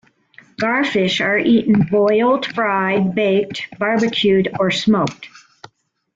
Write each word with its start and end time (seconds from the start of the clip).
Garfish 0.59 1.21
are 1.23 1.37
eaten 1.37 1.81
boiled, 1.83 2.47
fried, 2.55 3.13
baked, 3.13 3.67
barbecued 3.77 4.47
or 4.59 4.71
smoked. 4.71 5.29